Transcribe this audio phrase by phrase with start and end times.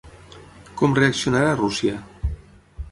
[0.79, 2.03] Com reaccionarà Rússia?